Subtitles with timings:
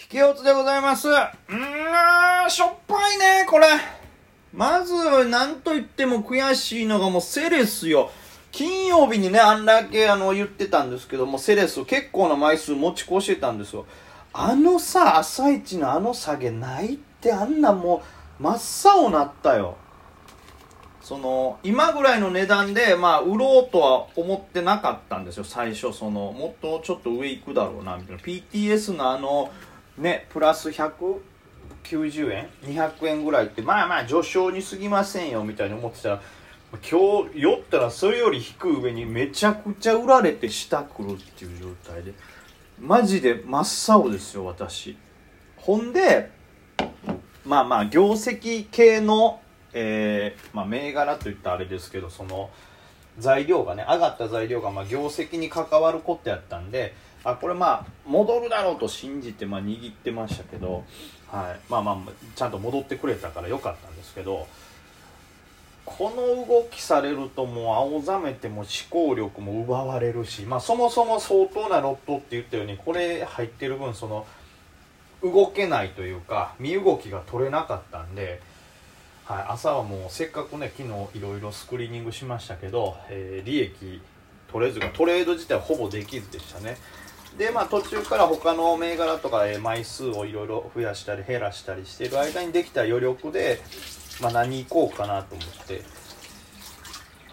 [0.00, 1.08] 引き落ちでございます。
[1.08, 3.66] うーん、しょっぱいね、これ。
[4.54, 8.08] まず、なんと言っても悔しいのがもうセレスよ。
[8.52, 13.86] 金曜日にね、あんだけあの言ってたんですけども、セレス結構な枚数持ち越してたんですよ。
[14.32, 18.04] あのさ、朝一のあの下げないってあんなも
[18.38, 19.76] う、真っ青なったよ。
[21.02, 25.92] その、今ぐらいの値段で、まあ、売ろうとは思ってなかったんですよ、最初。
[25.92, 28.22] その、もっとちょっと上行くだろうな、みたいな。
[28.22, 29.50] PTS のあの、
[29.98, 36.22] ね、プラス190円 ?200 円ぐらいって、まあまあ序章に過ぎませんよ、みたいに思ってたら、
[36.72, 42.12] 今日酔ったらそれより低い上にめちゃくちゃ売られて下来るっていう状態で
[42.78, 44.96] マジで真っ青ですよ私
[45.56, 46.30] ほんで
[47.46, 49.40] まあまあ業績系の、
[49.72, 52.50] えーまあ、銘柄といったあれですけどその
[53.18, 56.94] 材料がね上がった材料がまあ業績に関わることやったんで
[57.30, 60.84] あこれまあ戻るだろうと信じてまあ握ってましたけど、
[61.28, 61.96] はい、まあまあ
[62.34, 64.46] ちゃんと戻ってくれたから良かったんですけど
[65.84, 74.26] この動きされるともう青ざめても思考力も奪われるし、まあ、そもそも相当なロットって言ったようにこれ入ってる分その
[75.22, 78.40] 動けないというか身動きが取れなかったんで、
[79.24, 84.02] はい、朝はもうせっかくね昨日いろいろスクリーニングしましたけど、えー、利益
[84.52, 86.76] 取れずがトレード自体はほぼできずでしたね。
[87.36, 93.60] でまあ途中から他の銘柄とか、枚数をいろいろ増やしたり減らしたりしている間にできた余力で
[94.20, 95.82] まあ、何行こうかなと思って。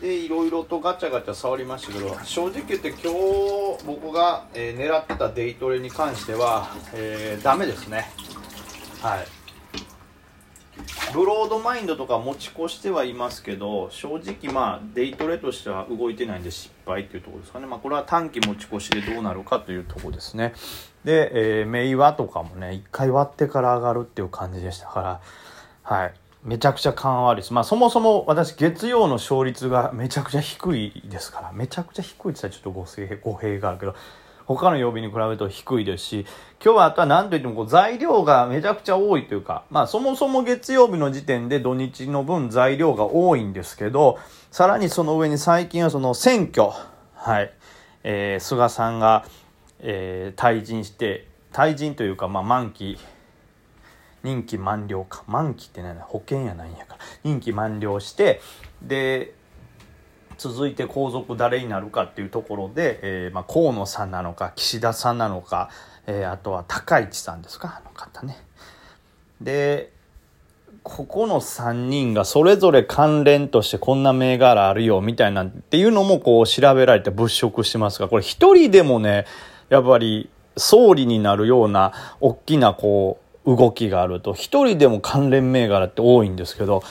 [0.00, 8.10] でいろいろとガチャガチャ触りましたけど正直言って今日僕が、えー、狙ってたデイトレに関しては、えー、ダメですね。
[9.02, 9.39] はい。
[11.12, 17.66] ブロードマインドとか持ち越してはいますけど正直まあデイトレとしては動いてないんで失敗っていうところですかね。
[17.66, 20.54] まあこれは短期持ち越しでどうなるかというところですね。
[21.04, 25.20] で、えー、メイワとかもね一回割ってから上がるっていう感じでしたから
[25.82, 26.14] はい。
[26.44, 27.52] めちゃくちゃ緩和率。
[27.52, 32.70] まあそもそも私月曜の勝率がめちゃくちゃ低いですから、めちゃくちゃ低いって言ったらちょっと
[33.22, 33.94] 語弊があるけど、
[34.56, 36.26] 他の曜日に比べると低いですし、
[36.64, 44.18] 今日はあとは何と言ってもこう材料がめちゃくちゃ多いというか、まあそもそも月曜日の時点で土日の分材料が多いんですけど、
[44.50, 46.70] さらにその上に最近はその選挙、
[47.14, 47.52] はい、
[48.02, 49.24] えー、菅さんが、
[49.78, 52.98] えー、退陣して、退陣というか、まあ満期、
[54.24, 55.22] 任期満了か。
[55.28, 57.00] 満期ってね保険やないんやから。
[57.22, 58.40] 任期満了して
[58.82, 59.32] で
[60.40, 65.68] 続いて皇族誰になるかっていうところで、えーまあ、河野さんなのか岸田さんなのか、
[66.06, 68.38] えー、あとは高市さんですかあの方ね。
[69.42, 69.92] で
[70.82, 79.26] ここの3人がそれぞれ関連としてこんな銘柄あるよみたいなっていうのもこう調べられて物色してますがこれ一人でもね
[79.68, 86.82] やっぱり総理になるような大きなこう動きがあると一人でも関連銘柄って多いんですけど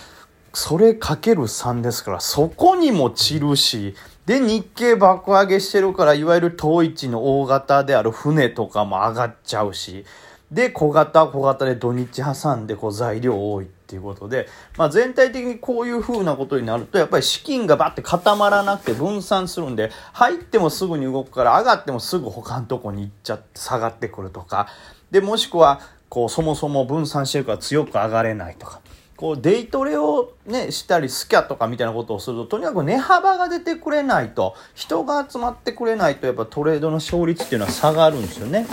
[0.54, 3.96] それかける3ですからそこにも散るし
[4.26, 10.06] で日経爆上げしてるからいわゆる統一の大型である船とかも上がっちゃうし
[10.52, 24.68] で小型小型で土日挟んでこう材料多いっていうことで、まあ、全体的にこういう風なことになるとやっぱり資金がバッて固まらなくて分散するんで入ってもすぐに動くから上がってもすぐ他のとこに行っちゃって下がってくるとか。
[25.12, 28.82] でもしくはこうそもそも分散してるから強く上がれないとか。
[29.20, 38.66] こうデイトレをねしたりスキャとかみたいなことをするととにかく値幅が出てくれないと人が集まってくれないとやっぱトレードの勝率っていうのは下がるんですよね。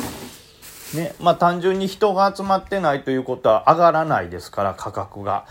[0.94, 5.46] ねまあ単純に人が集まってないということは上がらないですから価格が。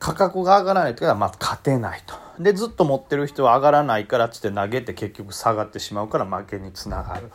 [0.00, 2.16] 価格が上がらないというのはまあ勝てないと。
[2.42, 7.30] でずっと持ってる人は上がらないからっつって投げて結局下がってしまうから負けにつながる。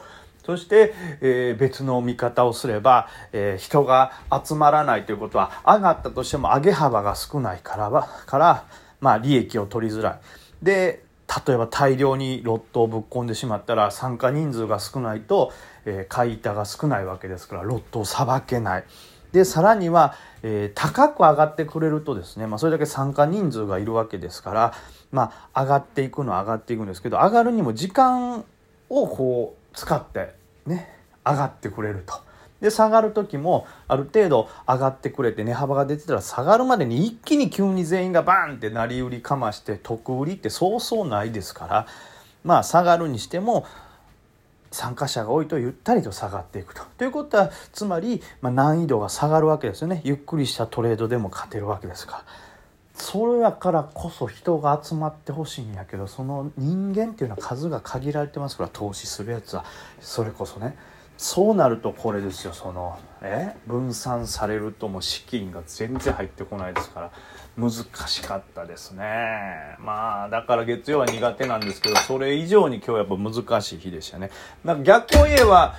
[0.45, 4.11] そして、えー、別の見方をすれば、えー、人が
[4.45, 8.65] 集まらないということは上がったとしても上げ幅が少ないからはから
[8.99, 10.19] まあ利益を取りづらい。
[10.61, 11.03] で
[11.47, 15.51] 例えば大量にロットをぶっ込んでしまったら参加人数が少ないと、
[15.85, 18.83] えー、買い板が少ないわけですからロットをさばけない。
[19.31, 24.73] でさらには、えー、高く上がってくれるとですね、まあ、それだけ参加人数がいるわけですから、
[25.11, 28.45] まあ、上がっていくのは上がっていくんですけど上がるにも時間
[28.89, 30.33] をこう使って
[30.65, 30.89] ね
[31.25, 32.25] 上がってくれると。
[32.61, 41.87] で下がる時もある程度上がってくれて値幅が出てたら下がるまでに一気に急に全員がバーンって成り売りかまして得売りってそうそうないですから
[42.43, 43.65] まあ下がるにしても
[44.71, 46.83] 参加者が多いとゆったりと下がっていくと。
[46.97, 52.44] ということはつまり、ま、難易度が下がるわけですよねゆっくりしたトレードでも勝てるわけですから。
[52.95, 58.57] それやからこそ人が集まってほしいんやけどその人間っていうのは数が限られてます。
[58.57, 59.65] から投資するやつは。
[59.99, 60.77] それこそね。
[61.17, 62.53] そうなるとこれですよ。
[62.53, 63.55] そのえ？
[63.67, 67.11] 分散されるともう資金が全然入ってこないですから。
[67.57, 67.71] 難
[68.07, 69.77] しかったですね。
[69.79, 74.29] まあだから月曜は苦手なんですけどそれ以上に今日やっぱ難しい日でしたね。
[74.63, 75.75] なんか逆を言えば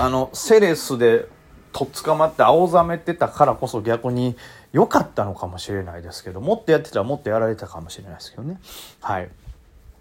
[0.00, 1.26] あのセレスで
[1.72, 4.36] とっ捕まって青ざめてたからこそ逆に
[4.76, 8.60] 良かったのかもしれないですけどもっとやってたらもっとやられたかもしれないですけどね。
[9.00, 9.30] はい。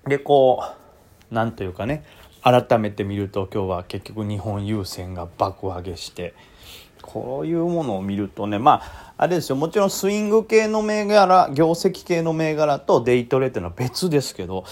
[0.06, 0.66] でこ
[1.32, 2.04] うなんというかね
[2.44, 6.34] 改めて見ると今日は結局日本郵船が爆上げして
[7.02, 9.56] こういうものを見るとねまああれですよ。
[9.56, 14.66] もちろんスイング系の銘柄業績系の銘柄とデイトレっていうのは別ですけど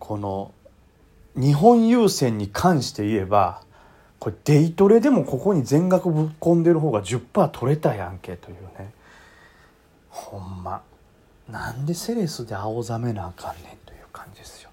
[0.00, 0.50] この
[1.36, 3.62] 日本郵船に関して言えば
[4.18, 8.95] これデイトレでもここに全額ぶっ込んでる方が10%取れたやんけというね。
[10.16, 10.82] ほんま。
[11.48, 14.70] なんでセレスで青ざめなあかんねんという感じですよ。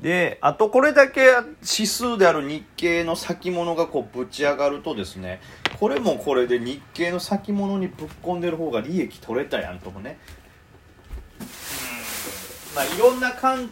[0.00, 1.20] であとこれだけ
[1.60, 5.40] 指数である日経の先物がこうぶち上がるとですね
[5.80, 10.18] これもこれで日経の先物にぶっ込んでる方が利益取れたやんともね。
[12.74, 13.68] まあいろんな感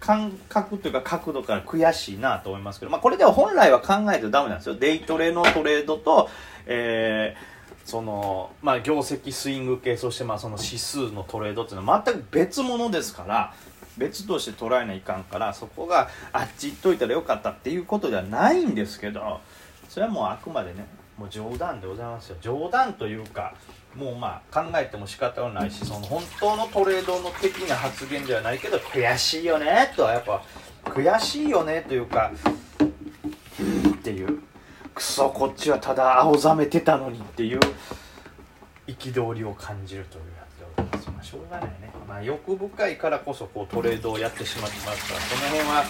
[0.00, 4.76] 感覚というか角度から悔しいなと思いますけど、まあ、これでは本来は考えてダメなんですよ。
[4.76, 6.28] デイトレのトレードと、
[6.66, 7.55] えー、
[7.86, 13.54] そのまあ業績スイング系そしてまあその指数のトレードっていうのは全く別物ですから
[13.96, 19.40] 別として捉えないかんからそこがあっち行っといたらよかったっていうことではないんですけど
[19.88, 20.84] それはもうあくまでね
[21.16, 22.36] もう冗談でございますよ。
[22.42, 23.54] 冗談というか
[23.94, 30.42] もうまあ考えても仕方がないしその本当のトレードの的な発言ではないけど悔しいよねとはやっぱ
[30.84, 32.32] 悔しいよねというか
[32.82, 34.42] っていう。
[34.96, 37.60] クソこっちはただ青ざめてたのにっていう
[38.86, 41.10] 憤りを感じるというやつでございます。
[41.10, 41.92] まあしょうがないね。
[42.08, 45.84] まあ欲深いからこそこうトレードをやってしまってますからその辺は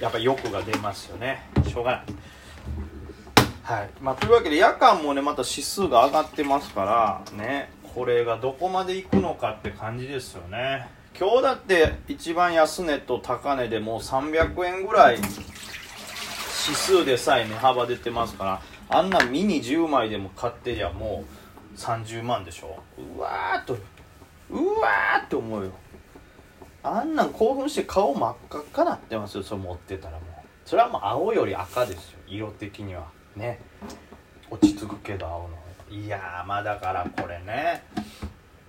[0.00, 1.48] やっぱ欲が出ますよね。
[1.64, 2.04] しょうがない。
[3.62, 3.90] はい。
[4.00, 7.70] まあ、というわけで夜間もねまた指数が上がってますからね。
[7.94, 10.88] これがどこまでいくのかって感じですよね。
[11.16, 15.18] 今日だって一番安値と高値でもう300円ぐらい
[16.66, 21.24] 指数でさえ値幅出てますからあんなミニ10枚でも買ってりゃも
[21.74, 22.82] う30万でしょ。
[23.16, 23.74] うわーっと
[24.50, 25.70] うわーって思うよ。
[26.82, 30.22] あんなん興奮して顔真っ赤っかなってますよそれ持ってたらもう。
[30.64, 33.06] それはもう青より赤ですよ色的には。
[33.36, 33.60] ね。
[34.50, 35.48] 落ち着くけど青の
[35.90, 37.84] いやまあだからこれね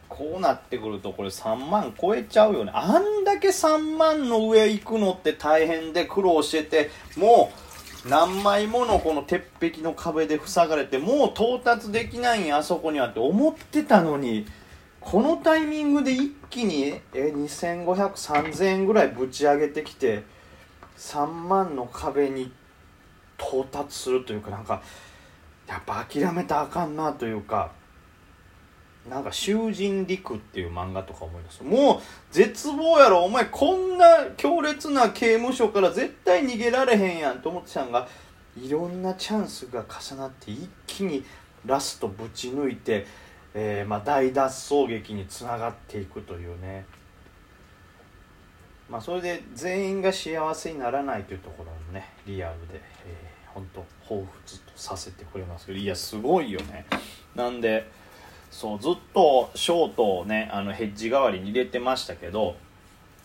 [0.09, 2.71] こうなってくるとこれ3万超えちゃうよね。
[2.75, 7.70] あんだけ3万の上行くのって大変で苦労しててもう
[8.07, 14.47] 何枚ものこの鉄壁の壁で塞がれてもう到達できないんやあそこにはって思ってたのに
[14.99, 20.23] このタイミングで一気にえ25003000円ぐらいぶち上げてきて
[20.97, 22.51] 3万の壁に
[23.37, 24.81] 到達するというかなんか
[25.67, 27.71] やっぱ諦めたらあかんなというか
[29.09, 31.63] なんか「囚人陸」っていう漫画とか思い出す。
[31.63, 32.01] もう
[32.31, 34.05] 絶望やろお前こんな
[34.37, 38.07] 強烈な刑務所から絶対逃げられへんやんと思ってたんが
[38.57, 41.23] いろんなチャンスが重なって一気に
[41.65, 43.05] ラストぶち抜いて、
[43.53, 46.85] えー、まあ、大脱走劇につながっていくというね。
[48.89, 55.77] まあそれで全員が幸せにならないというところもねリアルで、えー本当彷彿とさせてくれますけど。
[55.77, 56.85] いやすごいよね。
[57.35, 57.89] なんで
[58.51, 62.55] そうずっとショートをねあのヘッジ代わりに入れてましたけど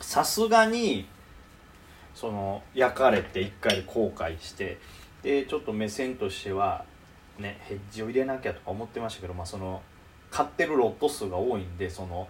[0.00, 1.06] さすがに
[2.14, 4.78] その焼かれて1回後悔して
[5.22, 6.84] でちょっと目線としては
[7.38, 9.82] ねヘッジを入れなきゃとか思ってましたけど、まあ、その
[10.30, 12.28] 買ってるロット数が多いんでその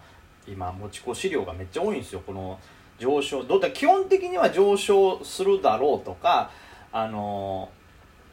[0.49, 2.23] 今持ち越し量がめっちゃ多いんですよ。
[2.25, 2.59] この
[2.99, 6.51] 上昇どうだ基本的には上昇するだろうとか
[6.93, 7.69] あの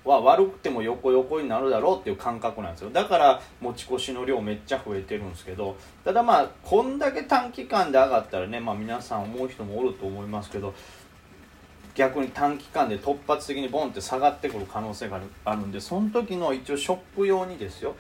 [0.06, 2.90] は悪くても横横になるだろうっていう感覚なんですよ。
[2.90, 10.74] だから持ち越しの量めっちゃ増えてるんですけどただまあこんだけ短期間で上がったらね、まあ、皆さん思う人もおると思いますけど
[11.96, 17.96] 逆に短期間で突発的にボンって下がってくる可能性があるんでその時の一応ショップ用にですよ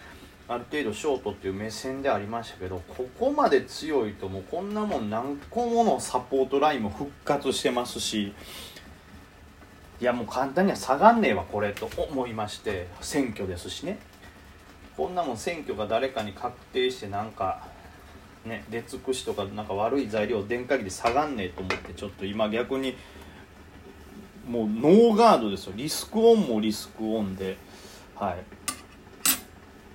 [0.47, 8.33] ある程度ショートっていう目線でありましたけどここまで強いともうこんなもん何個ものサポートラインも復活してますし
[10.01, 13.99] いやもう簡単には下がんねえわこれと思いまして選挙ですしね。
[14.97, 17.67] こんなもん選挙が誰かに確定してなんか
[18.45, 22.95] ね出尽くしとかなんか悪い材料を電化機で下がんねえと思ってちょっと今逆に
[24.47, 25.73] もうノーガードですよ。
[25.75, 27.57] リスクオンもリスクオンで。
[28.15, 28.37] はい。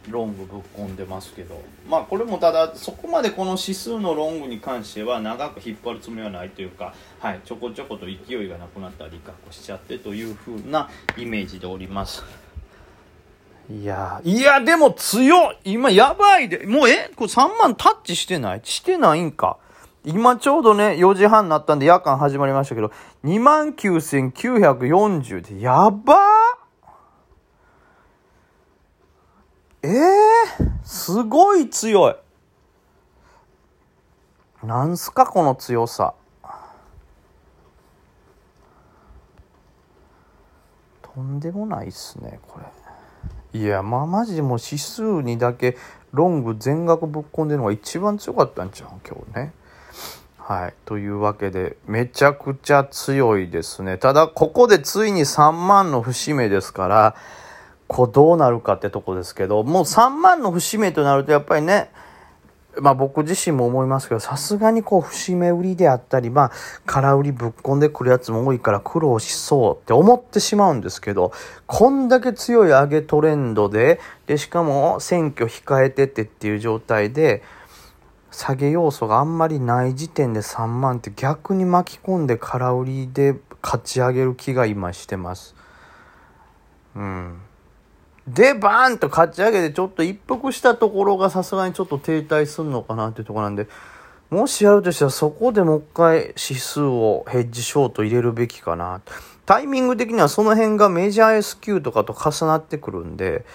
[0.09, 1.61] ロングぶっ込んでますけど。
[1.89, 12.23] まあこれもただそこまでこの指数のロングに関しては長く引っ張るつもりはないというか、はい、ちょこちょこと勢いがなくなったり確保しちゃってという風なイメージでおります。
[13.71, 15.59] いや、いや、でも強い。
[15.65, 16.67] 今やばいで。
[16.67, 17.11] もうえ？
[17.15, 18.63] これ3万タッチしてない？
[18.65, 19.59] してないんか。
[20.07, 22.91] 今ちょうどね、4時半になったんで夜間始まりましたけど、
[23.25, 26.17] 29,940で、やばー
[29.83, 29.95] えー、
[30.85, 32.17] すごい強い。
[34.67, 36.15] なんすかこの強さ。
[41.03, 43.61] とんでもないっすね、これ。
[43.61, 45.77] いや、まあマジもう指数にだけ
[46.13, 49.53] ロング全額ぶっ込んでるのが一番強かったんちゃう今日ね。
[50.39, 50.75] はい。
[50.87, 53.99] というわけで、めちゃくちゃ強いですね。
[53.99, 57.15] ただ、ここでついに3万の節目ですから、
[57.89, 61.91] こうどうなるかってとこですけど、もう3万の節目となると、やっぱりね、
[62.81, 66.53] まあ僕自身も思いますけど、さすがにこう節目売りであったり、まあ
[66.87, 71.33] 空売りぶっ込んでくるやつも多いから苦労しそうって思ってしまうんですけど、
[71.67, 77.43] こんだけ強い上げトレンドで、で、しかも選挙控えててっていう状態で、
[78.31, 85.57] 下げ要素があんまりない時点で3万って逆に巻き込んで空売りで勝ち上げる気が今してます。
[86.95, 87.41] うん。
[88.29, 93.69] で、バーンと勝ち上げてちょっと一服したところがさすがにちょっと停滞するのかなっていうところなんで、
[94.29, 99.01] もしやるとしたらそこでもう一回指数をヘッジショート入れるべきかな。
[99.47, 103.47] タイミング的にはその辺がメジャー S q とかと重なってくるんで、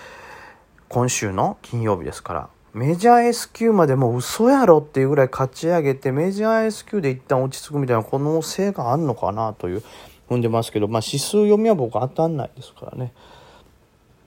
[0.90, 2.50] 今週の金曜日ですから。
[2.74, 9.84] メジャー S q までもう嘘やろっていうぐらい勝ち上げて、メジャー S q で一旦落ち着くみたいな可能性があるのかなという
[10.28, 13.14] 踏んでますけど、まあ指数読みは僕当たんないですからね。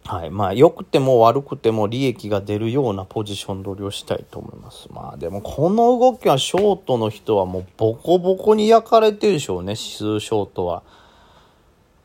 [0.06, 0.30] はい。
[0.30, 4.88] まあ、良くても悪くても利益が出るようなポジション取りをしたいと思います。
[4.92, 10.84] まあ、でもこの動きはショートの人はもうボコボコに焼かれてるでしょうね、指数ショートは。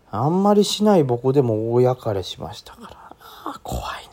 [0.09, 3.15] あんまりしない僕でも大焼かれしましたから。
[3.45, 4.01] あ怖いな。